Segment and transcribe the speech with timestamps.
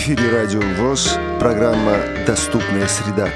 [0.00, 3.28] эфире Радио ВОЗ, программа «Доступная среда».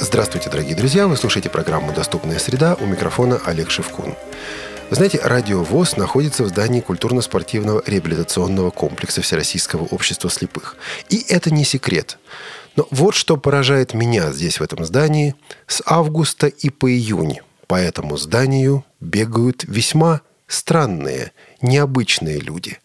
[0.00, 1.06] Здравствуйте, дорогие друзья!
[1.06, 4.16] Вы слушаете программу «Доступная среда» у микрофона Олег Шевкун.
[4.90, 10.74] Вы знаете, Радио ВОЗ находится в здании культурно-спортивного реабилитационного комплекса Всероссийского общества слепых.
[11.08, 12.18] И это не секрет.
[12.74, 15.36] Но вот что поражает меня здесь, в этом здании,
[15.68, 17.38] с августа и по июнь.
[17.68, 20.22] По этому зданию бегают весьма
[20.52, 21.32] странные,
[21.62, 22.78] необычные люди.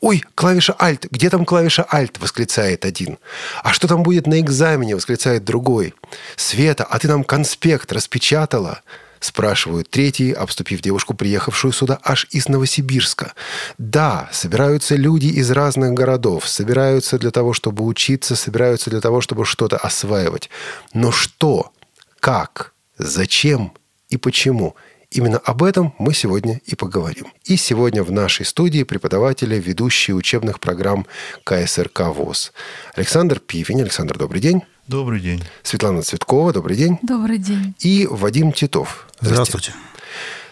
[0.00, 1.08] «Ой, клавиша Alt!
[1.10, 3.18] Где там клавиша Alt?»– восклицает один.
[3.62, 5.94] «А что там будет на экзамене?»– восклицает другой.
[6.36, 8.80] «Света, а ты нам конспект распечатала?»
[9.20, 13.34] спрашивают третий, обступив девушку, приехавшую сюда аж из Новосибирска.
[13.78, 19.44] Да, собираются люди из разных городов, собираются для того, чтобы учиться, собираются для того, чтобы
[19.44, 20.48] что-то осваивать.
[20.94, 21.72] Но что?
[22.18, 22.72] Как?
[22.98, 23.72] Зачем?
[24.08, 24.74] И почему?
[25.10, 27.26] Именно об этом мы сегодня и поговорим.
[27.44, 31.04] И сегодня в нашей студии преподаватели, ведущие учебных программ
[31.42, 32.52] КСРК ВОЗ.
[32.94, 33.82] Александр Пивень.
[33.82, 34.62] Александр, добрый день.
[34.86, 35.42] Добрый день.
[35.64, 36.98] Светлана Цветкова, добрый день.
[37.02, 37.74] Добрый день.
[37.80, 39.08] И Вадим Титов.
[39.20, 39.72] Здравствуйте.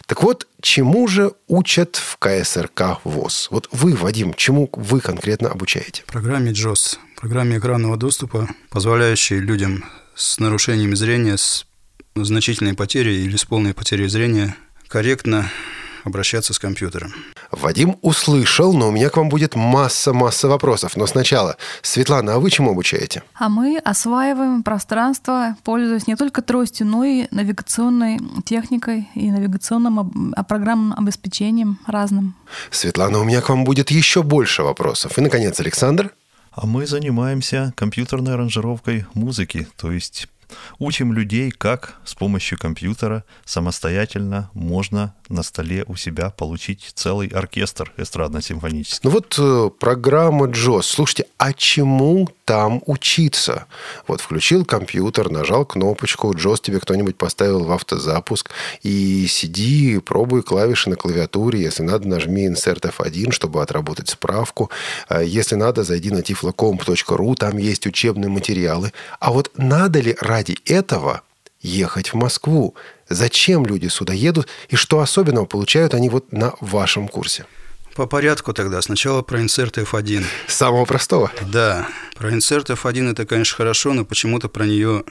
[0.07, 3.49] Так вот, чему же учат в КСРК ВОЗ?
[3.53, 6.03] Вот вы, Вадим, чему вы конкретно обучаете?
[6.07, 9.85] Программе JOS, программе экранного доступа, позволяющей людям
[10.17, 11.68] с нарушениями зрения, с
[12.25, 14.57] значительной потерей или с полной потерей зрения
[14.89, 15.51] корректно
[16.05, 17.15] обращаться с компьютером.
[17.51, 20.97] Вадим услышал, но у меня к вам будет масса-масса вопросов.
[20.97, 23.23] Но сначала, Светлана, а вы чему обучаете?
[23.35, 30.45] А мы осваиваем пространство, пользуясь не только тростью, но и навигационной техникой и навигационным а,
[30.45, 32.35] программным обеспечением разным.
[32.71, 35.19] Светлана, у меня к вам будет еще больше вопросов.
[35.19, 36.13] И, наконец, Александр.
[36.53, 40.27] А мы занимаемся компьютерной аранжировкой музыки, то есть
[40.79, 47.93] Учим людей, как с помощью компьютера самостоятельно можно на столе у себя получить целый оркестр
[47.97, 49.01] эстрадно-симфонический.
[49.03, 50.87] Ну вот э, программа Джос.
[50.87, 53.67] Слушайте, а чему там учиться?
[54.07, 58.51] Вот включил компьютер, нажал кнопочку, Джос тебе кто-нибудь поставил в автозапуск,
[58.83, 61.61] и сиди, пробуй клавиши на клавиатуре.
[61.61, 64.71] Если надо, нажми Insert F1, чтобы отработать справку.
[65.09, 68.93] А если надо, зайди на tiflocomp.ru, там есть учебные материалы.
[69.21, 71.23] А вот надо ли ради этого
[71.61, 72.75] ехать в Москву?
[73.09, 77.47] Зачем люди сюда едут и что особенного получают они вот на вашем курсе?
[77.95, 78.81] По порядку тогда.
[78.81, 80.25] Сначала про инсерт F1.
[80.47, 81.33] Самого простого?
[81.51, 81.89] Да.
[82.17, 85.05] Про инсерт F1 это, конечно, хорошо, но почему-то про нее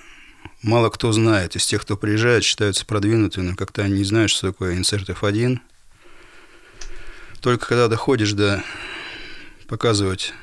[0.61, 1.55] мало кто знает.
[1.57, 5.59] Из тех, кто приезжает, считаются продвинутыми, но как-то они не знают, что такое инсерт F1.
[7.41, 8.63] Только когда доходишь до
[9.67, 10.33] показывать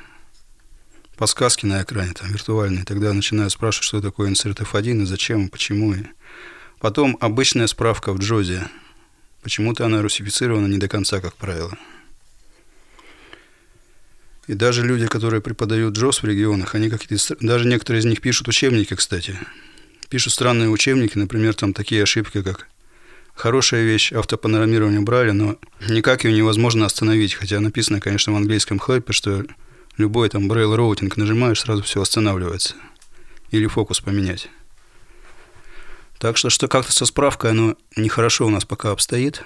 [1.15, 5.49] подсказки на экране, там, виртуальные, тогда начинаю спрашивать, что такое инсерт F1 и зачем, и
[5.49, 5.93] почему.
[5.93, 6.03] И
[6.79, 8.67] потом обычная справка в Джозе.
[9.41, 11.77] Почему-то она русифицирована не до конца, как правило.
[14.47, 17.35] И даже люди, которые преподают Джоз в регионах, они какие-то...
[17.39, 19.37] Даже некоторые из них пишут учебники, кстати.
[20.09, 22.67] Пишут странные учебники, например, там такие ошибки, как
[23.33, 25.57] хорошая вещь автопанорамирование Брайля, но
[25.89, 29.45] никак ее невозможно остановить, хотя написано, конечно, в английском help е, что
[29.97, 32.75] любой там braille routing нажимаешь, сразу все останавливается.
[33.51, 34.49] Или фокус поменять.
[36.19, 39.43] Так что, что как-то со справкой оно нехорошо у нас пока обстоит.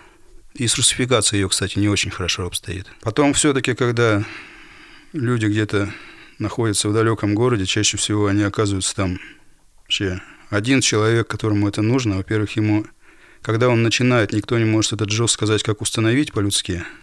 [0.53, 2.87] И с русификацией ее, кстати, не очень хорошо обстоит.
[3.01, 4.23] Потом все-таки, когда
[5.13, 5.93] люди где-то
[6.39, 9.19] находятся в далеком городе, чаще всего они оказываются там
[9.81, 12.17] вообще один человек, которому это нужно.
[12.17, 12.85] Во-первых, ему,
[13.41, 16.83] когда он начинает, никто не может этот джоз сказать, как установить по-людски–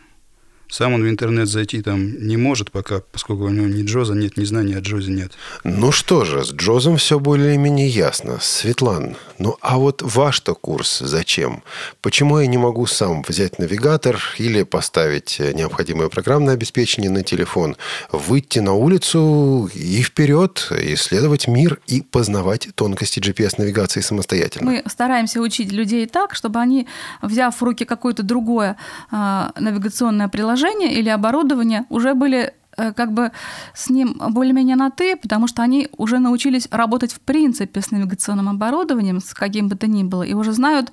[0.69, 4.37] сам он в интернет зайти там не может пока, поскольку у него ни Джоза нет,
[4.37, 5.33] ни знания о Джозе нет.
[5.65, 8.39] Ну что же, с Джозом все более-менее ясно.
[8.41, 11.63] Светлан, ну а вот ваш-то курс зачем?
[12.01, 17.77] Почему я не могу сам взять навигатор или поставить необходимое программное обеспечение на телефон,
[18.11, 24.71] выйти на улицу и вперед, исследовать мир и познавать тонкости GPS-навигации самостоятельно?
[24.71, 26.89] Мы стараемся учить людей так, чтобы они,
[27.23, 28.77] взяв в руки какое-то другое
[29.13, 33.31] э, навигационное приложение, приложения или оборудования уже были как бы
[33.75, 38.49] с ним более-менее на «ты», потому что они уже научились работать в принципе с навигационным
[38.49, 40.93] оборудованием, с каким бы то ни было, и уже знают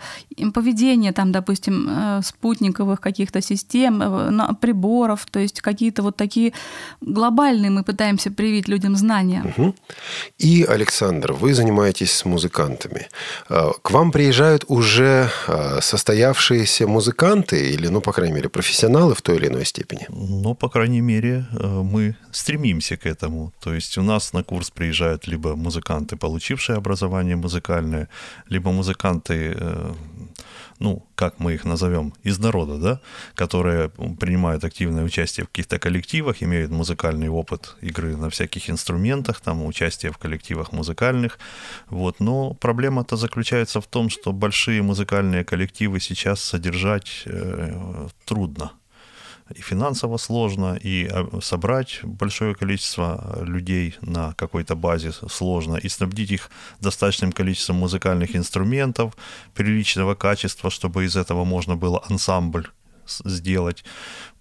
[0.53, 6.53] поведение, там, допустим, э, спутниковых каких-то систем, э, приборов, то есть какие-то вот такие
[7.01, 9.53] глобальные мы пытаемся привить людям знания.
[9.57, 9.75] Угу.
[10.37, 13.07] И, Александр, вы занимаетесь с музыкантами.
[13.49, 15.29] К вам приезжают уже
[15.81, 20.05] состоявшиеся музыканты или, ну, по крайней мере, профессионалы в той или иной степени?
[20.09, 21.45] Ну, по крайней мере,
[21.81, 23.51] мы стремимся к этому.
[23.59, 28.07] То есть у нас на курс приезжают либо музыканты, получившие образование музыкальное,
[28.49, 29.93] либо музыканты, э,
[30.79, 32.99] ну, как мы их назовем, из народа, да,
[33.35, 33.89] которые
[34.19, 40.11] принимают активное участие в каких-то коллективах, имеют музыкальный опыт игры на всяких инструментах, там, участие
[40.11, 41.39] в коллективах музыкальных,
[41.89, 48.71] вот, но проблема-то заключается в том, что большие музыкальные коллективы сейчас содержать э, трудно,
[49.55, 56.31] и финансово сложно, и а, собрать большое количество людей на какой-то базе сложно, и снабдить
[56.31, 56.49] их
[56.81, 59.15] достаточным количеством музыкальных инструментов
[59.53, 62.67] приличного качества, чтобы из этого можно было ансамбль
[63.25, 63.83] сделать.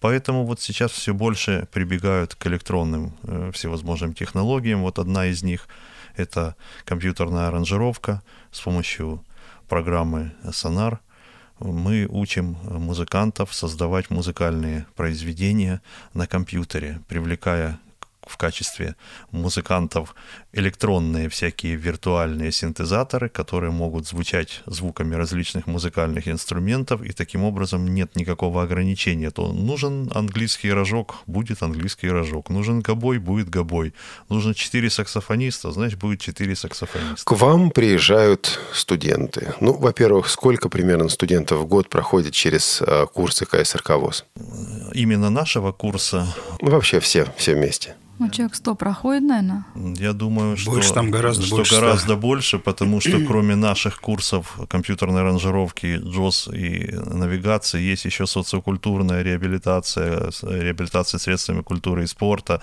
[0.00, 4.82] Поэтому вот сейчас все больше прибегают к электронным э, всевозможным технологиям.
[4.82, 5.68] Вот одна из них–
[6.16, 6.54] это
[6.84, 9.24] компьютерная аранжировка с помощью
[9.68, 10.98] программы Sonar–
[11.62, 15.80] мы учим музыкантов создавать музыкальные произведения
[16.14, 17.78] на компьютере, привлекая
[18.26, 18.96] в качестве
[19.30, 20.14] музыкантов
[20.52, 28.16] электронные всякие виртуальные синтезаторы, которые могут звучать звуками различных музыкальных инструментов, и таким образом нет
[28.16, 29.30] никакого ограничения.
[29.30, 32.50] То нужен английский рожок, будет английский рожок.
[32.50, 33.94] Нужен гобой, будет гобой.
[34.28, 37.24] Нужно четыре саксофониста, значит, будет четыре саксофониста.
[37.24, 39.54] К вам приезжают студенты.
[39.60, 44.24] Ну, во-первых, сколько примерно студентов в год проходит через э, курсы КСРК ВОЗ?
[44.92, 46.26] Именно нашего курса?
[46.60, 47.94] Ну, вообще все, все вместе.
[48.22, 49.64] Ну, человек 100 проходит, наверное.
[49.74, 54.58] Я думаю, что, больше там гораздо что больше, гораздо больше, потому что кроме наших курсов
[54.68, 62.60] компьютерной ранжировки, джоз и навигации, есть еще социокультурная реабилитация, реабилитация средствами культуры и спорта.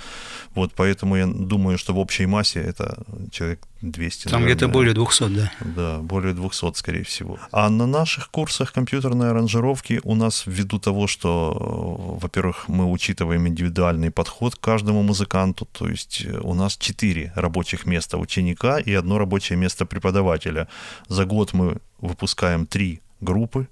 [0.55, 4.27] Вот поэтому я думаю, что в общей массе это человек 200.
[4.27, 5.51] Там где-то более 200, да.
[5.61, 7.39] Да, более 200, скорее всего.
[7.51, 14.11] А на наших курсах компьютерной аранжировки у нас ввиду того, что, во-первых, мы учитываем индивидуальный
[14.11, 19.17] подход к каждому музыканту, то есть э, у нас 4 рабочих места ученика и одно
[19.17, 20.67] рабочее место преподавателя.
[21.07, 23.67] За год мы выпускаем 3 группы,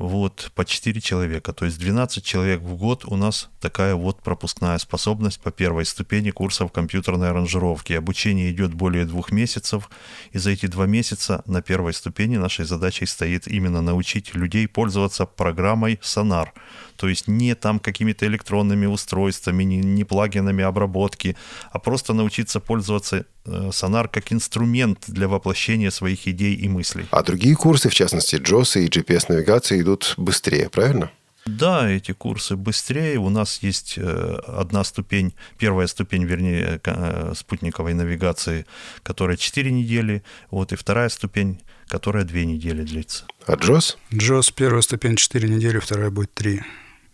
[0.00, 1.52] вот, по 4 человека.
[1.52, 6.30] То есть 12 человек в год у нас такая вот пропускная способность по первой ступени
[6.30, 7.92] курсов компьютерной аранжировки.
[7.92, 9.90] Обучение идет более двух месяцев,
[10.32, 15.26] и за эти два месяца на первой ступени нашей задачей стоит именно научить людей пользоваться
[15.26, 16.48] программой Sonar.
[16.96, 21.36] То есть не там какими-то электронными устройствами, не, не плагинами обработки,
[21.72, 27.06] а просто научиться пользоваться э, Sonar как инструмент для воплощения своих идей и мыслей.
[27.10, 31.10] А другие курсы, в частности, JOS и GPS-навигация, идут быстрее, правильно?
[31.46, 33.18] Да, эти курсы быстрее.
[33.18, 38.66] У нас есть э, одна ступень, первая ступень, вернее, э, спутниковой навигации,
[39.02, 43.24] которая 4 недели, вот, и вторая ступень, которая 2 недели длится.
[43.46, 43.96] А JOS?
[44.12, 46.62] JOS первая ступень 4 недели, вторая будет 3.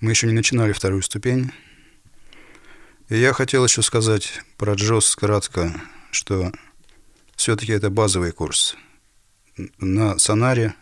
[0.01, 1.53] Мы еще не начинали вторую ступень.
[3.09, 5.73] И я хотел еще сказать про JOS кратко,
[6.11, 6.53] что
[7.37, 8.77] все-таки это базовый курс.
[9.79, 10.75] На сонаре,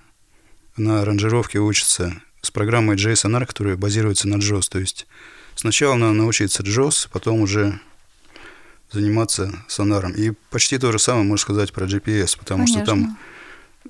[0.76, 4.68] на аранжировке учатся с программой JSONAR, которая базируется на JOS.
[4.70, 5.06] То есть
[5.54, 7.80] сначала надо научиться JOS, потом уже
[8.90, 10.12] заниматься сонаром.
[10.12, 12.84] И почти то же самое можно сказать про GPS, потому Конечно.
[12.84, 13.18] что там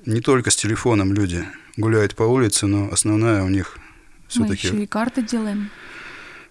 [0.05, 1.45] не только с телефоном люди
[1.77, 3.81] гуляют по улице, но основная у них Мы
[4.27, 5.69] все-таки еще и карты делаем.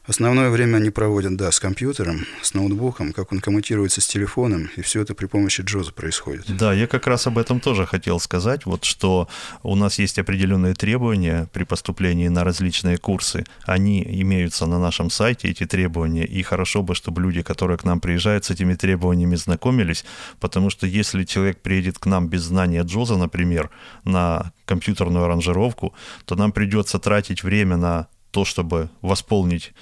[0.07, 4.83] Основное время они проводят, да, с компьютером, с ноутбуком, как он коммутируется с телефоном, и
[4.83, 6.45] все это при помощи Джоза происходит.
[6.47, 9.29] Да, я как раз об этом тоже хотел сказать, вот что
[9.63, 13.45] у нас есть определенные требования при поступлении на различные курсы.
[13.65, 17.99] Они имеются на нашем сайте, эти требования, и хорошо бы, чтобы люди, которые к нам
[17.99, 20.05] приезжают, с этими требованиями знакомились,
[20.39, 23.71] потому что если человек приедет к нам без знания Джоза, например,
[24.05, 25.95] на компьютерную аранжировку,
[26.27, 29.73] то нам придется тратить время на то, чтобы восполнить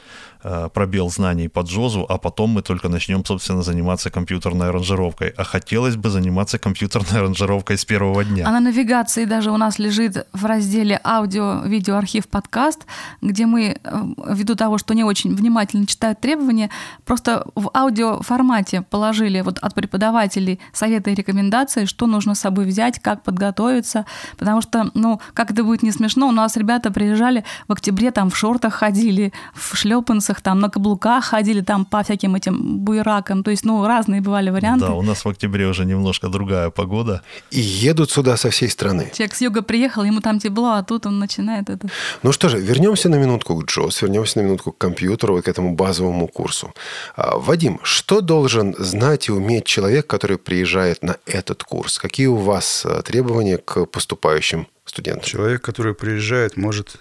[0.75, 5.29] пробел знаний по джозу, а потом мы только начнем, собственно, заниматься компьютерной аранжировкой.
[5.37, 8.47] А хотелось бы заниматься компьютерной аранжировкой с первого дня.
[8.47, 12.87] А на навигации даже у нас лежит в разделе аудио, видео, архив, подкаст,
[13.21, 16.71] где мы, э, ввиду того, что не очень внимательно читают требования,
[17.05, 22.99] просто в аудиоформате положили вот от преподавателей советы и рекомендации, что нужно с собой взять,
[22.99, 24.07] как подготовиться,
[24.39, 28.31] потому что, ну, как это будет не смешно, у нас ребята приезжали в октябре, там
[28.31, 33.51] в шортах ходили, в шлепанцах, там на каблуках ходили, там по всяким этим буеракам, то
[33.51, 34.87] есть, ну, разные бывали варианты.
[34.87, 37.23] Да, у нас в октябре уже немножко другая погода.
[37.51, 39.11] И едут сюда со всей страны.
[39.15, 41.89] Человек с юга приехал, ему там тепло, а тут он начинает это.
[42.23, 45.49] Ну что же, вернемся на минутку к Джос, вернемся на минутку к компьютеру и к
[45.49, 46.73] этому базовому курсу.
[47.17, 51.99] А, Вадим, что должен знать и уметь человек, который приезжает на этот курс?
[51.99, 55.25] Какие у вас а, требования к поступающим студентам?
[55.25, 56.99] Человек, который приезжает, может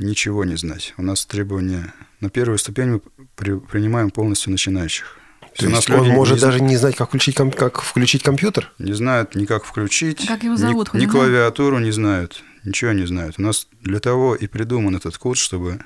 [0.00, 0.94] ничего не знать.
[0.96, 1.92] У нас требования
[2.24, 3.00] на первую ступень мы
[3.36, 5.18] при- принимаем полностью начинающих.
[5.56, 8.72] То есть он может не даже не знать, как включить, ком- как включить компьютер?
[8.78, 11.10] Не знают ни как включить, Как его ни- зовут, ни, знаем?
[11.10, 13.34] клавиатуру не знают, Ничего не знают.
[13.38, 15.80] У нас для того и придуман этот курс, чтобы,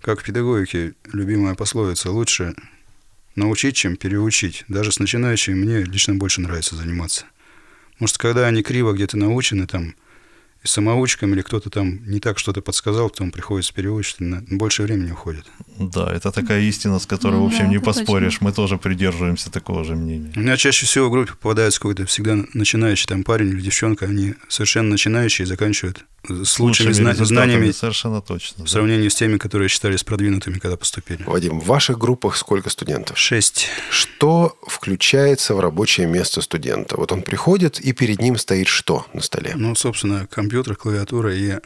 [0.00, 2.54] как в педагогике любимая пословица, лучше
[3.34, 4.64] научить, чем переучить.
[4.68, 7.24] Даже с начинающими мне лично больше нравится заниматься.
[7.98, 9.96] Может, когда они криво где-то научены, там,
[10.64, 15.10] и самоучкам, или кто-то там не так что-то подсказал, потом приходится переучить, на больше времени
[15.12, 15.44] уходит.
[15.78, 18.34] Да, это такая истина, с которой, в общем, Да, не поспоришь.
[18.34, 18.46] точно.
[18.46, 20.32] Мы тоже придерживаемся такого же мнения.
[20.36, 24.34] У меня чаще всего в группе попадается какой-то всегда начинающий там парень или девчонка, они
[24.48, 28.62] совершенно начинающие и заканчивают с лучшими Лучшими зна- результатами, знаниями Совершенно точно.
[28.62, 28.70] в да.
[28.70, 31.24] сравнении с теми, которые считались продвинутыми, когда поступили.
[31.24, 33.18] Вадим, в ваших группах сколько студентов?
[33.18, 33.66] Шесть.
[33.90, 36.96] Что включается в рабочее место студента?
[36.96, 39.54] Вот он приходит, и перед ним стоит что на столе?
[39.56, 41.58] Ну, собственно, компьютер, клавиатура и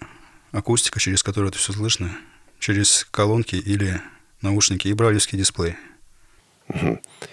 [0.52, 2.16] акустика, через которую это все слышно,
[2.58, 4.00] через колонки или
[4.40, 5.76] наушники и брайлевский дисплей.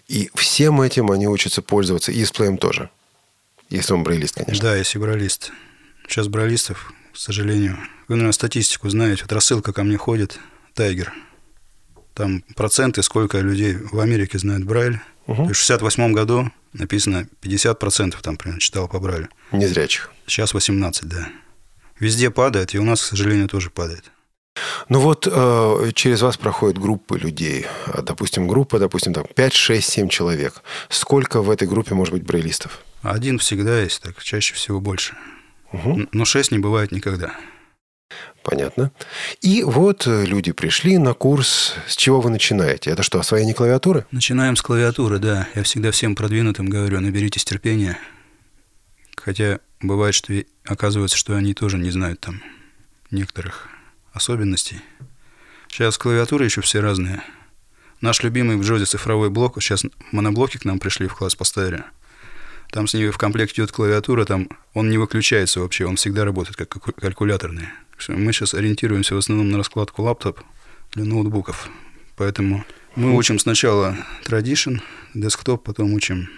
[0.07, 2.89] И всем этим они учатся пользоваться, и дисплеем тоже.
[3.69, 4.62] Если он брайлист, конечно.
[4.62, 5.51] Да, если брайлист.
[6.07, 7.77] Сейчас брайлистов, к сожалению.
[8.07, 9.24] Вы, наверное, статистику знаете.
[9.24, 10.39] Вот рассылка ко мне ходит,
[10.74, 11.13] Тайгер.
[12.13, 15.00] Там проценты, сколько людей в Америке знают Брайль.
[15.25, 19.29] Есть В 68 году написано 50% там примерно читал по Брайлю.
[19.51, 20.12] Незрячих.
[20.27, 21.29] Сейчас 18, да.
[22.00, 24.12] Везде падает, и у нас, к сожалению, тоже падает.
[24.89, 27.65] Ну вот э, через вас проходят группы людей.
[27.88, 30.62] А, Допустим, группа, допустим, там 5, 6, 7 человек.
[30.89, 32.81] Сколько в этой группе может быть брайлистов?
[33.01, 35.15] Один всегда есть, так чаще всего больше.
[35.71, 37.35] Н- Но 6 не бывает никогда.
[38.43, 38.91] Понятно.
[39.41, 41.73] И вот э, люди пришли на курс.
[41.88, 42.91] С чего вы начинаете?
[42.91, 44.05] Это что, освоение клавиатуры?
[44.12, 45.47] Начинаем с клавиатуры, да.
[45.55, 47.97] Я всегда всем продвинутым говорю, наберитесь терпения.
[49.15, 50.33] Хотя бывает, что
[50.65, 52.41] оказывается, что они тоже не знают там
[53.11, 53.67] некоторых
[54.13, 54.79] особенностей.
[55.67, 57.23] Сейчас клавиатуры еще все разные.
[58.01, 61.83] Наш любимый в Джозе цифровой блок, сейчас моноблоки к нам пришли в класс поставили.
[62.69, 66.55] Там с ней в комплекте идет клавиатура, там он не выключается вообще, он всегда работает
[66.55, 67.67] как калькуляторный.
[68.07, 70.41] Мы сейчас ориентируемся в основном на раскладку лаптоп
[70.93, 71.69] для ноутбуков.
[72.15, 74.81] Поэтому мы учим сначала Tradition,
[75.13, 76.29] десктоп, потом учим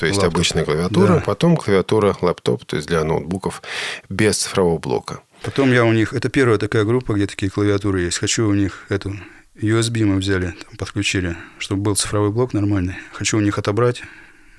[0.00, 0.34] То есть Лаптоп.
[0.34, 1.20] обычная клавиатура, Да.
[1.20, 3.62] потом клавиатура, лаптоп, то есть для ноутбуков
[4.08, 5.20] без цифрового блока.
[5.42, 6.14] Потом я у них...
[6.14, 8.18] Это первая такая группа, где такие клавиатуры есть.
[8.18, 9.14] Хочу у них эту...
[9.56, 12.94] USB мы взяли, там, подключили, чтобы был цифровой блок нормальный.
[13.12, 14.02] Хочу у них отобрать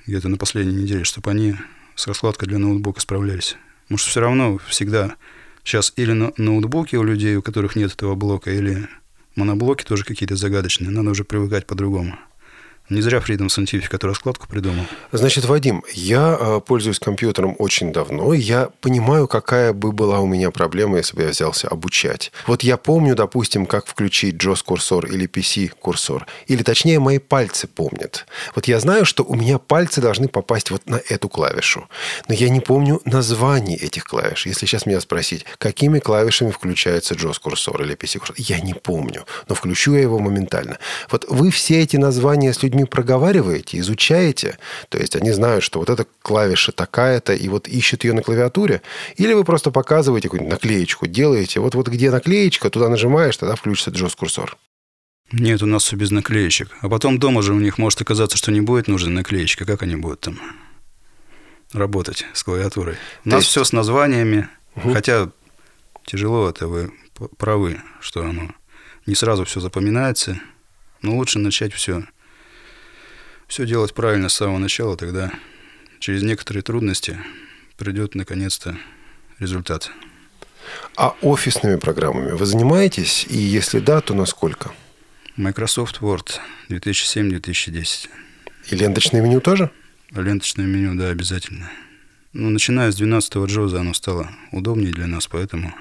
[0.06, 1.56] где-то на последней неделе, чтобы они
[1.96, 3.56] с раскладкой для ноутбука справлялись.
[3.84, 5.16] Потому что все равно всегда
[5.64, 8.88] сейчас или но- ноутбуки у людей, у которых нет этого блока, или
[9.34, 10.90] моноблоки тоже какие-то загадочные.
[10.90, 12.16] Надо уже привыкать по-другому.
[12.92, 14.84] Не зря Freedom Scientific эту раскладку придумал.
[15.12, 18.34] Значит, Вадим, я э, пользуюсь компьютером очень давно.
[18.34, 22.32] Я понимаю, какая бы была у меня проблема, если бы я взялся обучать.
[22.46, 26.26] Вот я помню, допустим, как включить JOS-курсор или PC-курсор.
[26.48, 28.26] Или, точнее, мои пальцы помнят.
[28.54, 31.88] Вот я знаю, что у меня пальцы должны попасть вот на эту клавишу.
[32.28, 34.44] Но я не помню названий этих клавиш.
[34.44, 39.24] Если сейчас меня спросить, какими клавишами включается JOS-курсор или PC-курсор, я не помню.
[39.48, 40.76] Но включу я его моментально.
[41.10, 44.58] Вот вы все эти названия с людьми проговариваете, изучаете,
[44.88, 48.82] то есть они знают, что вот эта клавиша такая-то, и вот ищут ее на клавиатуре,
[49.16, 53.90] или вы просто показываете какую-нибудь наклеечку, делаете, вот, вот где наклеечка, туда нажимаешь, тогда включится
[53.90, 54.56] JOS-курсор.
[55.32, 56.68] Нет, у нас все без наклеечек.
[56.82, 59.64] А потом дома же у них может оказаться, что не будет нужна наклеечка.
[59.64, 60.38] Как они будут там
[61.72, 62.96] работать с клавиатурой?
[63.24, 64.48] У нас есть- все с названиями.
[64.74, 65.30] Хотя
[66.04, 66.92] тяжело это, вы
[67.38, 68.50] правы, что оно
[69.06, 70.38] не сразу все запоминается.
[71.00, 72.04] Но лучше начать все,
[73.52, 75.30] все делать правильно с самого начала, тогда
[75.98, 77.18] через некоторые трудности
[77.76, 78.78] придет наконец-то
[79.38, 79.90] результат.
[80.96, 83.26] А офисными программами вы занимаетесь?
[83.28, 84.72] И если да, то насколько?
[85.36, 86.38] Microsoft Word
[86.70, 88.08] 2007-2010.
[88.70, 89.70] И ленточное меню тоже?
[90.12, 91.70] Ленточное меню, да, обязательно.
[92.32, 95.74] Ну, начиная с 12-го джоза оно стало удобнее для нас, поэтому...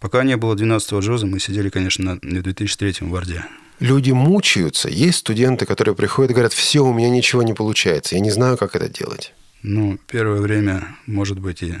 [0.00, 3.44] Пока не было 12-го джоза, мы сидели, конечно, на на 2003 в Варде.
[3.82, 4.88] Люди мучаются.
[4.88, 8.56] Есть студенты, которые приходят и говорят, все, у меня ничего не получается, я не знаю,
[8.56, 9.34] как это делать.
[9.64, 11.74] Ну, первое время, может быть, и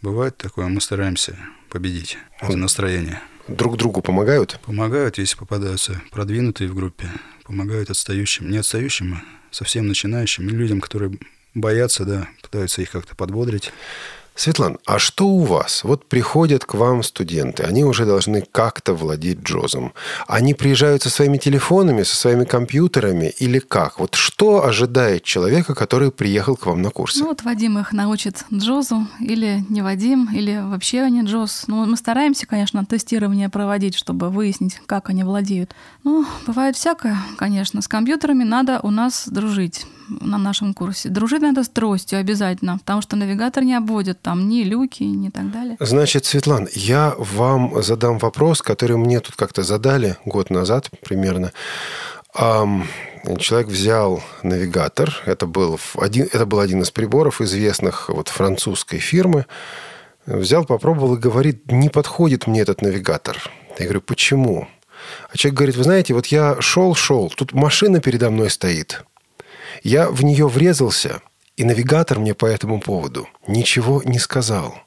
[0.00, 1.36] бывает такое, мы стараемся
[1.68, 3.20] победить это настроение.
[3.46, 4.58] Друг другу помогают?
[4.64, 7.08] Помогают, если попадаются продвинутые в группе,
[7.44, 11.12] помогают отстающим, не отстающим, а совсем начинающим, людям, которые
[11.52, 13.70] боятся, да, пытаются их как-то подбодрить.
[14.38, 15.82] Светлан, а что у вас?
[15.82, 19.92] Вот приходят к вам студенты, они уже должны как-то владеть джозом.
[20.28, 23.98] Они приезжают со своими телефонами, со своими компьютерами или как?
[23.98, 27.18] Вот что ожидает человека, который приехал к вам на курсы?
[27.18, 31.64] Ну вот Вадим их научит джозу, или не Вадим, или вообще не джоз.
[31.66, 35.74] Ну, мы стараемся, конечно, тестирование проводить, чтобы выяснить, как они владеют.
[36.04, 37.82] Ну, бывает всякое, конечно.
[37.82, 41.08] С компьютерами надо у нас дружить на нашем курсе.
[41.08, 44.20] Дружить надо с тростью обязательно, потому что навигатор не обводит.
[44.22, 45.76] там ни люки, ни так далее.
[45.80, 51.52] Значит, Светлана, я вам задам вопрос, который мне тут как-то задали год назад примерно.
[53.38, 59.46] Человек взял навигатор, это был, один, это был один из приборов известных вот, французской фирмы,
[60.26, 63.38] взял, попробовал и говорит, не подходит мне этот навигатор.
[63.78, 64.68] Я говорю, почему?
[65.30, 69.04] А человек говорит, вы знаете, вот я шел, шел, тут машина передо мной стоит.
[69.82, 71.20] Я в нее врезался,
[71.56, 74.78] и навигатор мне по этому поводу ничего не сказал.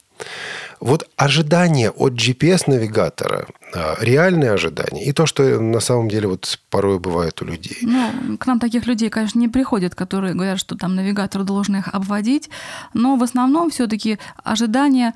[0.79, 6.97] Вот ожидание от GPS-навигатора, а, реальные ожидания, и то, что на самом деле вот порой
[6.97, 7.77] бывает у людей.
[7.81, 11.87] Ну, к нам таких людей, конечно, не приходят, которые говорят, что там навигатор должен их
[11.87, 12.49] обводить,
[12.95, 15.13] но в основном все-таки ожидания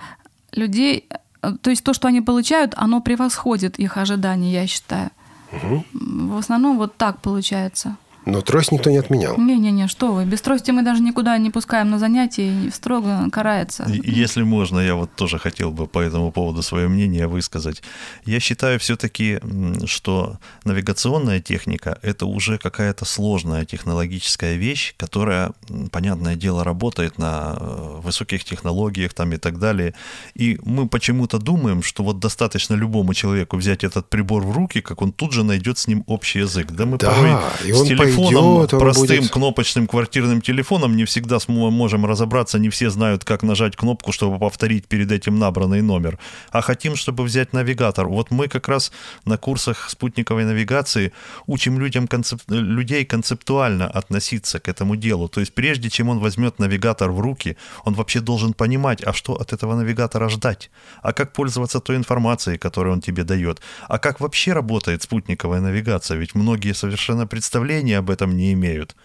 [0.52, 1.08] людей,
[1.42, 5.10] э, то есть то, что они получают, оно превосходит их ожидания, я считаю.
[5.52, 5.86] Угу.
[5.94, 7.98] В основном вот так получается.
[8.26, 9.38] Но трость никто не отменял.
[9.38, 10.26] Не-не-не, что вы.
[10.26, 13.86] Без трости мы даже никуда не пускаем на занятия, и строго карается.
[13.88, 17.84] Если можно, я вот тоже хотел бы по этому поводу свое мнение высказать.
[18.26, 19.40] Я считаю все-таки,
[19.86, 25.52] что навигационная техника– это уже какая-то сложная технологическая вещь, которая,
[25.92, 29.94] понятное дело, работает на э, высоких технологиях там и так далее.
[30.34, 35.02] И мы почему-то думаем, что вот достаточно любому человеку взять этот прибор в руки, как
[35.02, 36.72] он тут же найдет с ним общий язык.
[36.72, 37.32] Да мы да, порой
[37.66, 39.32] и он с телефоном телефоном, идет, простым будет...
[39.32, 44.88] кнопочным квартирным телефоном не всегда можем разобраться, не все знают, как нажать кнопку, чтобы повторить
[44.88, 46.18] перед этим набранный номер.
[46.52, 48.08] А хотим, чтобы взять навигатор.
[48.08, 48.92] Вот мы как раз
[49.26, 51.12] на курсах спутниковой навигации
[51.48, 52.42] учим людям концеп...
[52.48, 55.28] людей концептуально относиться к этому делу.
[55.28, 59.34] То есть прежде чем он возьмет навигатор в руки, он вообще должен понимать, а что
[59.34, 60.70] от этого навигатора ждать,
[61.02, 66.18] а как пользоваться той информацией, которую он тебе дает, а как вообще работает спутниковая навигация.
[66.18, 68.96] Ведь многие совершенно представления об этом не имеют.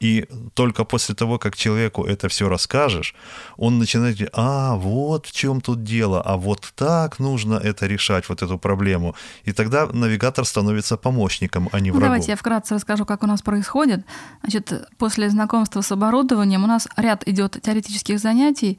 [0.00, 3.14] И только после того, как человеку это все расскажешь,
[3.56, 8.28] он начинает говорить, а, вот в чем тут дело, а вот так нужно это решать,
[8.28, 9.14] вот эту проблему.
[9.44, 12.08] И тогда навигатор становится помощником, а не ну, врагом.
[12.08, 14.04] Давайте я вкратце расскажу, как у нас происходит.
[14.42, 18.78] Значит, после знакомства с оборудованием у нас ряд идет теоретических занятий.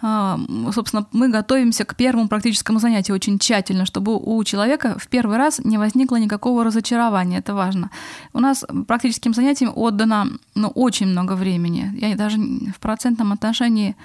[0.00, 0.38] А,
[0.72, 5.60] собственно, мы готовимся к первому практическому занятию очень тщательно, чтобы у человека в первый раз
[5.64, 7.38] не возникло никакого разочарования.
[7.38, 7.90] Это важно.
[8.32, 11.92] У нас практическим занятиям отдано ну, очень много времени.
[12.00, 13.96] Я даже в процентном отношении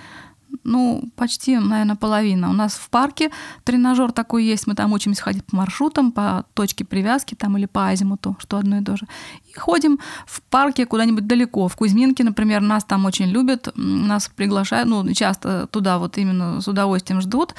[0.63, 2.49] ну, почти, наверное, половина.
[2.49, 3.31] У нас в парке
[3.63, 7.87] тренажер такой есть, мы там учимся ходить по маршрутам, по точке привязки там или по
[7.87, 9.07] азимуту, что одно и то же.
[9.49, 11.67] И ходим в парке куда-нибудь далеко.
[11.67, 16.67] В Кузьминке, например, нас там очень любят, нас приглашают, ну, часто туда вот именно с
[16.67, 17.55] удовольствием ждут.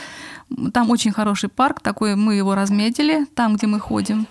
[0.73, 4.27] Там очень хороший парк, такой мы его разметили, там, где мы ходим.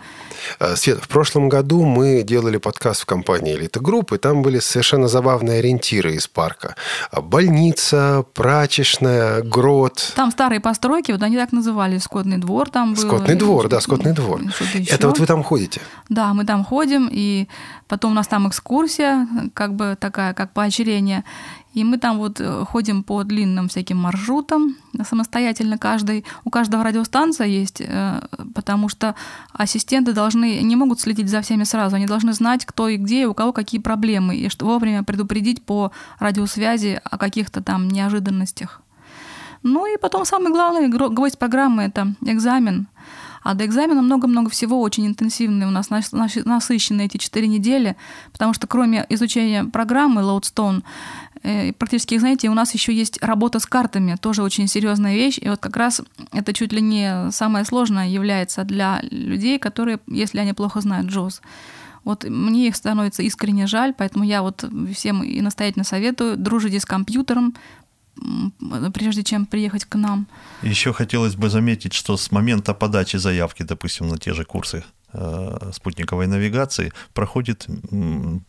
[0.60, 4.60] А, Свет, в прошлом году мы делали подкаст в компании «Элита Групп», и там были
[4.60, 6.76] совершенно забавные ориентиры из парка.
[7.12, 10.14] А, больница, прачечная, грот.
[10.16, 13.02] Там старые постройки, вот они так называли, скотный двор там был.
[13.02, 14.42] Скотный двор, да, скотный двор.
[14.90, 15.82] Это вот вы там ходите?
[16.10, 17.48] Да, мы там ходим, и
[17.88, 21.24] потом у нас там экскурсия, как бы такая, как поощрение.
[21.74, 26.24] И мы там вот э, ходим по длинным всяким маршрутам самостоятельно каждый.
[26.44, 28.22] У каждого радиостанция есть, э,
[28.54, 29.16] потому что
[29.54, 31.96] ассистенты должны, не могут следить за всеми сразу.
[31.96, 35.64] Они должны знать, кто и где, и у кого какие проблемы, и что вовремя предупредить
[35.64, 38.82] по радиосвязи о каких-то там неожиданностях.
[39.64, 42.88] Ну и потом самый главный гвоздь программы— это экзамен.
[43.44, 47.96] А до экзамена много-много всего, очень интенсивные у нас насыщенные эти четыре недели,
[48.32, 50.84] потому что кроме изучения программы Loadstone,
[51.44, 55.40] э, практически, знаете, у нас еще есть работа с картами, тоже очень серьезная вещь.
[55.42, 56.02] И вот как раз
[56.32, 61.42] это чуть ли не самое сложное является для людей, которые, если они плохо знают JOS.
[62.04, 66.86] Вот мне их становится искренне жаль, поэтому я вот всем и настоятельно советую, дружите с
[66.86, 67.56] компьютером,
[68.94, 70.28] прежде чем приехать к нам.
[70.62, 74.84] Еще хотелось бы заметить, что с момента подачи заявки, допустим, на те же курсы
[75.74, 77.68] спутниковой навигации проходит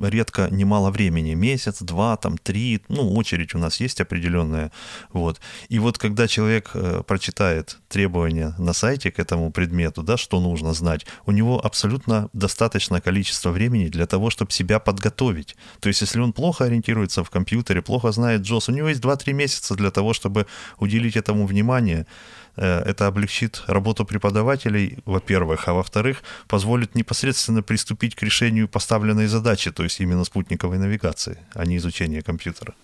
[0.01, 4.73] редко немало времени, месяц, два, там, три, ну, очередь у нас есть определенная,
[5.13, 5.41] вот.
[5.69, 10.75] И вот когда человек э, прочитает требования на сайте к этому предмету, да, что нужно
[10.75, 15.57] знать, у него абсолютно достаточное количество времени для того, чтобы себя подготовить.
[15.81, 19.33] То есть, если он плохо ориентируется в компьютере, плохо знает JOS, у него есть 2-3
[19.33, 20.47] месяца для того, чтобы
[20.79, 28.23] уделить этому внимание, Э, это облегчит работу преподавателей, во-первых, а во-вторых, позволит непосредственно приступить к
[28.23, 32.75] решению поставленной задачи, то есть именно спутниковой навигации, а не изучения компьютера.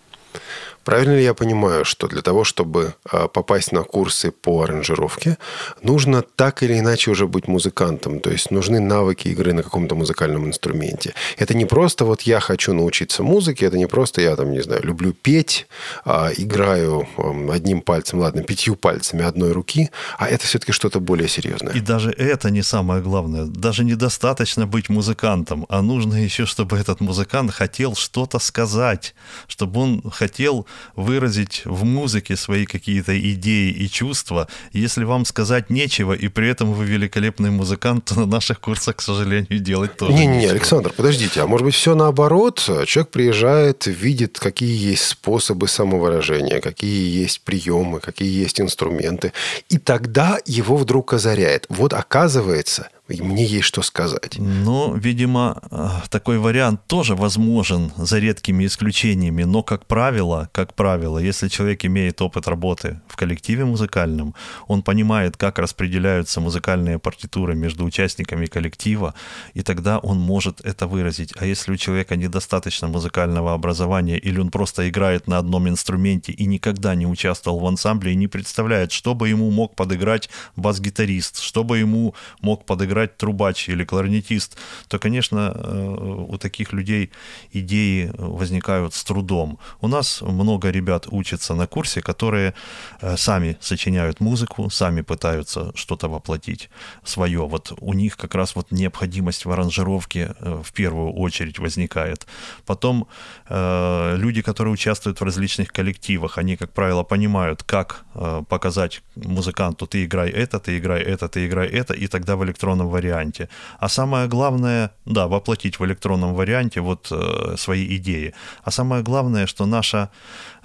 [0.83, 5.37] Правильно ли я понимаю, что для того, чтобы а, попасть на курсы по аранжировке,
[5.83, 8.19] нужно так или иначе уже быть музыкантом?
[8.19, 11.13] То есть нужны навыки игры на каком-то музыкальном инструменте.
[11.37, 14.81] Это не просто вот я хочу научиться музыке, это не просто я там, не знаю,
[14.83, 15.67] люблю петь,
[16.03, 17.07] а, играю
[17.51, 21.73] одним пальцем, ладно, пятью пальцами одной руки, а это все-таки что-то более серьезное.
[21.73, 23.45] И даже это не самое главное.
[23.45, 29.13] Даже недостаточно быть музыкантом, а нужно еще, чтобы этот музыкант хотел что-то сказать,
[29.47, 34.47] чтобы он хотел выразить в музыке свои какие-то идеи и чувства.
[34.71, 39.01] Если вам сказать нечего, и при этом вы великолепный музыкант, то на наших курсах, к
[39.01, 42.59] сожалению, делать тоже Не-не-не, Александр, подождите, а может быть все наоборот?
[42.85, 49.33] Человек приезжает, видит, какие есть способы самовыражения, какие есть приемы, какие есть инструменты,
[49.69, 51.65] и тогда его вдруг озаряет.
[51.69, 54.37] Вот оказывается, мне есть что сказать.
[54.37, 61.17] Ну, видимо, э, такой вариант тоже возможен за редкими исключениями, но, как правило, как правило,
[61.17, 64.35] если человек имеет опыт работы в коллективе музыкальном,
[64.67, 69.13] он понимает, как распределяются музыкальные партитуры между участниками коллектива,
[69.53, 71.33] и тогда он может это выразить.
[71.37, 76.45] А если у человека недостаточно музыкального образования, или он просто играет на одном инструменте и
[76.45, 81.63] никогда не участвовал в ансамбле и не представляет, что бы ему мог подыграть бас-гитарист, что
[81.63, 87.09] бы ему мог подыграть играть трубач или кларнетист, то, конечно, э, у таких людей
[87.53, 89.57] идеи возникают с трудом.
[89.81, 92.53] У нас много ребят учатся на курсе, которые
[93.01, 96.69] э, сами сочиняют музыку, сами пытаются что-то воплотить
[97.03, 97.39] свое.
[97.47, 102.27] Вот у них как раз вот необходимость в аранжировке э, в первую очередь возникает.
[102.65, 103.07] Потом
[103.49, 108.05] люди, которые участвуют в различных коллективах, они, как правило, понимают, как
[108.49, 112.90] показать музыканту, ты играй это, ты играй это, ты играй это, и тогда в электронном
[112.91, 113.49] варианте.
[113.79, 118.33] А самое главное, да, воплотить в электронном варианте вот э, свои идеи.
[118.63, 120.09] А самое главное, что наша,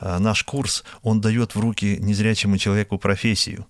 [0.00, 3.66] э, наш курс, он дает в руки незрячему человеку профессию.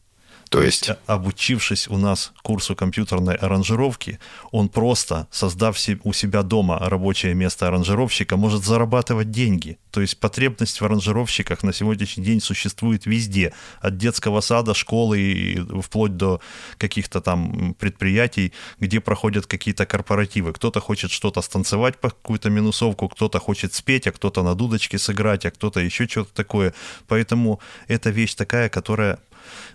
[0.51, 4.21] То есть, обучившись у нас курсу компьютерной аранжировки,
[4.53, 9.79] он просто, создав у себя дома рабочее место аранжировщика, может зарабатывать деньги.
[9.91, 13.55] То есть потребность в аранжировщиках на сегодняшний день существует везде.
[13.81, 16.41] От детского сада, школы и вплоть до
[16.79, 20.53] каких-то там предприятий, где проходят какие-то корпоративы.
[20.53, 25.45] Кто-то хочет что-то станцевать по какую-то минусовку, кто-то хочет спеть, а кто-то на дудочке сыграть,
[25.45, 26.73] а кто-то еще что-то такое.
[27.09, 29.19] Поэтому это вещь такая, которая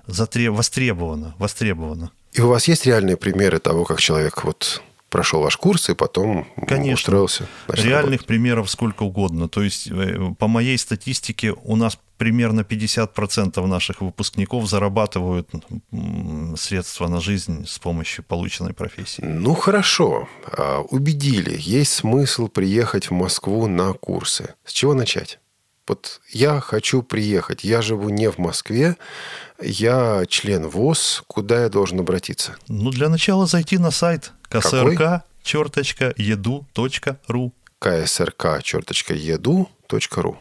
[0.08, 0.54] затреб...
[0.54, 2.12] востребовано, востребовано.
[2.34, 4.82] И у вас есть реальные примеры того, как человек вот
[5.12, 6.94] прошел ваш курс и потом Конечно.
[6.94, 7.48] устроился?
[7.68, 8.28] Значит, Реальных работать.
[8.28, 9.50] примеров сколько угодно.
[9.50, 15.50] То есть, э, по моей статистике, у нас примерно 50% наших выпускников зарабатывают
[16.56, 19.22] средства на жизнь с помощью полученной профессии.
[19.22, 20.30] Ну, хорошо.
[20.46, 21.56] А, убедили.
[21.60, 24.54] Есть смысл приехать в Москву на курсы.
[24.66, 25.40] С чего начать?
[25.88, 28.98] Вот я хочу приехать, я живу не в Москве,
[29.62, 32.56] я член ВОЗ, куда я должен обратиться?
[32.68, 37.54] Ну, для начала зайти на сайт КСРК, черточка, еду.ру.
[37.80, 39.16] КСРК, черточка.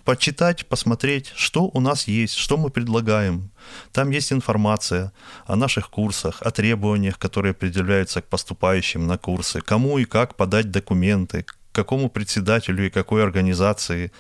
[0.05, 3.51] Почитать, посмотреть, что у нас есть, что мы предлагаем.
[3.93, 5.13] Там есть информация
[5.47, 10.71] о наших курсах, о требованиях, которые предъявляются к поступающим на курсы, кому и как подать
[10.71, 14.13] документы, какому председателю и какой организации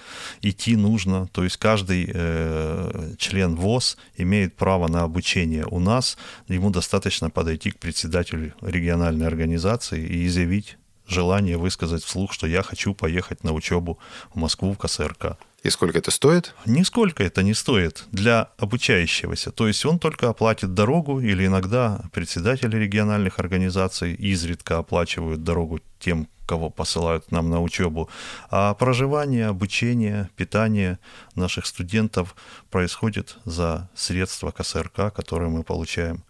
[0.43, 1.29] идти нужно.
[1.29, 6.17] То есть каждый э, член ВОЗ имеет право на обучение у нас.
[6.49, 10.77] Ему достаточно подойти к председателю региональной организации и изъявить
[11.11, 13.99] желание высказать вслух, что я хочу поехать на учебу
[14.33, 15.37] в Москву в КСРК.
[15.63, 16.55] И сколько это стоит?
[16.65, 19.51] Нисколько это не стоит для обучающегося.
[19.51, 26.29] То есть он только оплатит дорогу, или иногда председатели региональных организаций изредка оплачивают дорогу тем,
[26.51, 28.09] кого посылают нам на учебу.
[28.51, 30.99] А проживание, обучение, питание
[31.37, 32.35] наших студентов
[32.71, 36.25] происходит за средства КСРК, которые мы получаем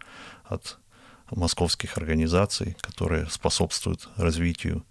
[0.45, 0.77] от
[1.31, 4.83] московских организаций, которые способствуют развитию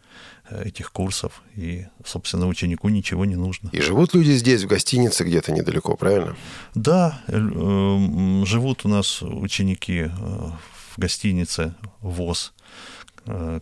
[0.49, 3.69] э, этих курсов, и, собственно, ученику ничего не нужно.
[3.71, 6.37] И живут люди здесь, в гостинице, где-то недалеко, правильно?
[6.75, 12.53] Да, э, живут у нас ученики э, в гостинице ВОЗ,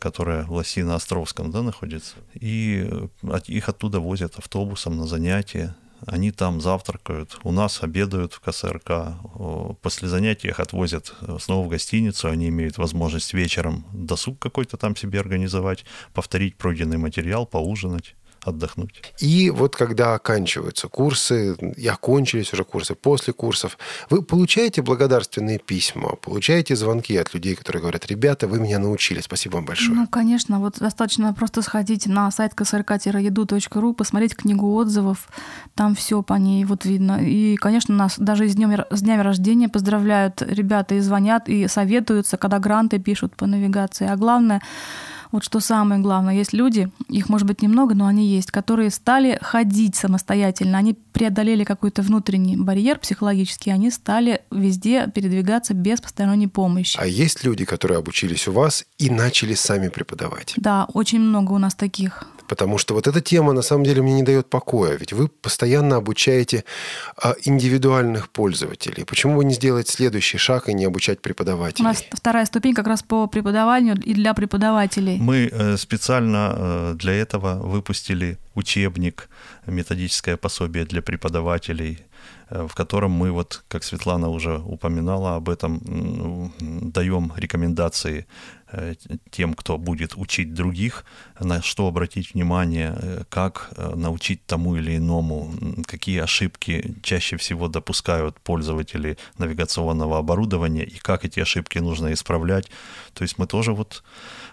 [0.00, 2.88] которая в Лосино-Островском да, находится, и
[3.46, 5.74] их оттуда возят автобусом на занятия,
[6.06, 9.16] они там завтракают, у нас обедают в КСРК,
[9.82, 14.94] после занятий их отвозят э, снова в гостиницу, они имеют возможность вечером досуг какой-то там
[14.94, 18.14] себе организовать, повторить пройденный материал, поужинать
[18.48, 19.02] отдохнуть.
[19.20, 23.78] И вот когда оканчиваются курсы, и окончились уже курсы, после курсов,
[24.10, 29.56] вы получаете благодарственные письма, получаете звонки от людей, которые говорят, ребята, вы меня научили, спасибо
[29.56, 29.96] вам большое.
[29.96, 35.28] Ну, конечно, вот достаточно просто сходить на сайт ksrk-edu.ru, посмотреть книгу отзывов,
[35.74, 37.20] там все по ней вот видно.
[37.22, 42.36] И, конечно, нас даже с, днем, с днями рождения поздравляют ребята и звонят, и советуются,
[42.36, 44.08] когда гранты пишут по навигации.
[44.08, 44.60] А главное,
[45.32, 49.38] вот что самое главное, есть люди, их может быть немного, но они есть, которые стали
[49.40, 56.98] ходить самостоятельно, они преодолели какой-то внутренний барьер психологический, они стали везде передвигаться без посторонней помощи.
[56.98, 60.54] А есть люди, которые обучились у вас и начали сами преподавать?
[60.56, 62.24] Да, очень много у нас таких.
[62.48, 64.96] Потому что вот эта тема на самом деле мне не дает покоя.
[64.96, 66.64] Ведь вы постоянно обучаете
[67.22, 69.04] а, индивидуальных пользователей.
[69.04, 71.84] Почему бы не сделать следующий шаг и не обучать преподавателей?
[71.84, 75.18] У нас вторая ступень как раз по преподаванию и для преподавателей.
[75.18, 79.28] Мы э, специально э, для этого выпустили учебник,
[79.66, 81.98] методическое пособие для преподавателей,
[82.50, 88.26] в котором мы, вот, как Светлана уже упоминала об этом, даем рекомендации
[88.70, 88.94] Э,
[89.30, 91.04] тем, кто будет учить других,
[91.40, 95.54] на что обратить внимание, э, как э, научить тому или иному,
[95.86, 102.70] какие ошибки чаще всего допускают пользователи навигационного оборудования и как эти ошибки нужно исправлять.
[103.14, 104.02] То есть мы тоже вот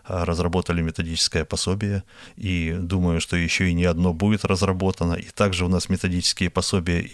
[0.07, 2.03] разработали методическое пособие,
[2.35, 5.13] и думаю, что еще и не одно будет разработано.
[5.13, 7.09] И также у нас методические пособия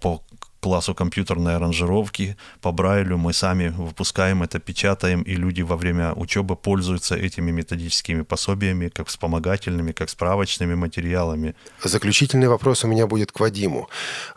[0.00, 0.22] по
[0.60, 6.56] классу компьютерной аранжировки, по Брайлю мы сами выпускаем это, печатаем, и люди во время учебы
[6.56, 11.54] пользуются этими методическими пособиями, как вспомогательными, как справочными материалами.
[11.82, 13.88] Заключительный вопрос у меня будет к Вадиму.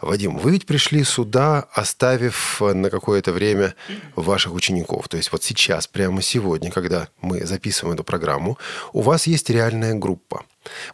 [0.01, 3.75] Вадим, вы ведь пришли сюда, оставив на какое-то время
[4.15, 5.07] ваших учеников.
[5.09, 8.57] То есть вот сейчас, прямо сегодня, когда мы записываем эту программу,
[8.93, 10.43] у вас есть реальная группа.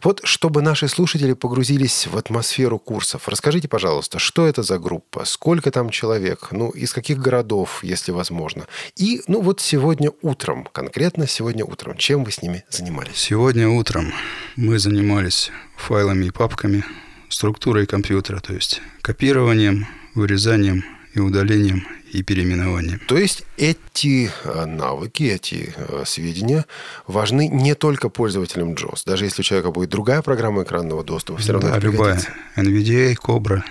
[0.02, 5.70] Вот чтобы наши слушатели погрузились в атмосферу курсов, расскажите, пожалуйста, что это за группа, сколько
[5.70, 8.66] там человек, ну, из каких городов, если возможно.
[8.96, 13.16] И, ну, вот сегодня утром, конкретно сегодня утром, чем вы с ними занимались?
[13.16, 14.12] Сегодня утром
[14.56, 16.84] мы занимались файлами и папками,
[17.28, 23.00] структурой компьютера, то есть копированием, вырезанием и удалением и переименованием.
[23.06, 26.66] То есть эти э, навыки, эти э, сведения
[27.06, 29.02] важны не только пользователям JOS.
[29.06, 32.20] Даже если у человека будет другая программа экранного доступа, все равно да, это любая.
[32.56, 33.62] NVDA, Cobra,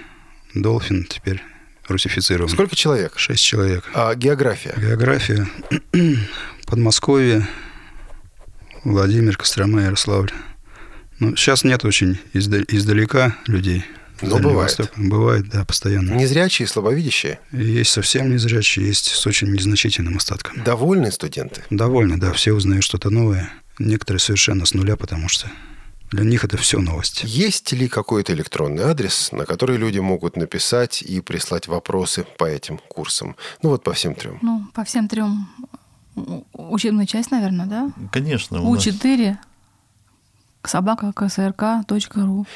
[0.56, 1.44] Dolphin теперь
[1.88, 2.50] русифицирован.
[2.50, 3.14] Сколько человек?
[3.18, 3.84] Шесть человек.
[3.94, 4.74] А география?
[4.78, 5.48] География.
[6.66, 7.48] Подмосковье,
[8.84, 10.32] Владимир, Кострома, Ярославль.
[11.20, 13.84] Ну, сейчас нет очень издалека людей.
[14.22, 14.78] Но бывает.
[14.78, 14.92] Восток.
[14.98, 16.14] Бывает, да, постоянно.
[16.14, 17.40] Незрячие, слабовидящие?
[17.52, 20.64] Есть совсем незрячие, есть с очень незначительным остатком.
[20.64, 21.64] Довольны студенты?
[21.70, 23.50] Довольны, да, все узнают что-то новое.
[23.78, 25.48] Некоторые совершенно с нуля, потому что
[26.12, 27.24] для них это все новости.
[27.28, 32.80] Есть ли какой-то электронный адрес, на который люди могут написать и прислать вопросы по этим
[32.80, 33.36] курсам?
[33.62, 34.40] Ну вот по всем трем.
[34.42, 35.48] Ну, по всем трем
[36.54, 37.92] учебная часть, наверное, да?
[38.12, 38.58] Конечно.
[38.58, 39.38] У4
[40.64, 41.12] собака.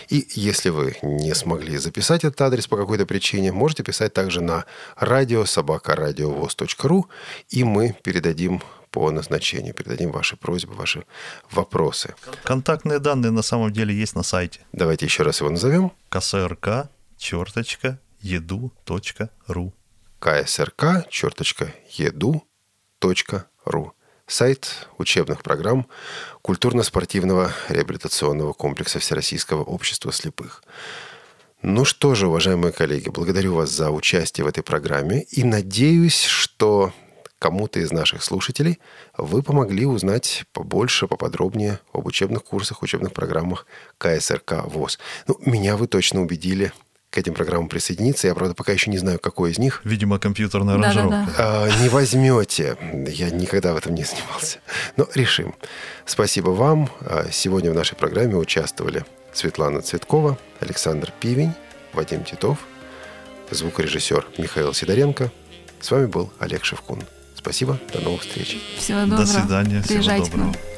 [0.10, 4.66] И если вы не смогли записать этот адрес по какой-то причине, можете писать также на
[4.98, 7.10] радио собакарадиовоз.ру,
[7.50, 8.62] и мы передадим
[8.92, 11.06] по назначению, передадим ваши просьбы, ваши
[11.50, 12.14] вопросы.
[12.44, 14.60] Контактные данные на самом деле есть на сайте.
[14.72, 15.92] Давайте еще раз его назовем.
[16.10, 19.74] КСРК, черточка, еду.ру.
[20.20, 23.94] КСРК, черточка, еду.ру
[24.28, 25.88] сайт учебных программ
[26.42, 30.64] культурно-спортивного реабилитационного комплекса Всероссийского общества слепых.
[31.62, 36.94] Ну что же, уважаемые коллеги, благодарю вас за участие в этой программе и надеюсь, что
[37.40, 38.80] кому-то из наших слушателей
[39.18, 43.66] вы помогли узнать побольше, поподробнее об учебных курсах, учебных программах
[43.98, 45.00] КСРК ВОЗ.
[45.28, 46.72] Ну, меня вы точно убедили
[47.14, 48.28] к этим программам присоединиться.
[48.28, 49.82] Я, правда, пока еще не знаю, какой из них.
[49.84, 51.28] Видимо, компьютерная аранжировка.
[51.38, 52.76] А, не возьмете.
[53.08, 54.58] Я никогда в этом не занимался.
[54.98, 55.54] Но решим.
[56.08, 56.90] Спасибо вам.
[57.02, 61.54] А, сегодня в нашей программе участвовали Светлана Цветкова, Александр Пивень,
[61.94, 62.58] Вадим Титов,
[63.52, 65.32] звукорежиссер Михаил Сидоренко.
[65.82, 67.04] С вами был Олег Шевкун.
[67.36, 68.58] Спасибо, до новых встреч.
[68.80, 69.22] Всего доброго.
[69.22, 69.84] До свидания.
[69.88, 70.73] Приезжайте Всего доброго.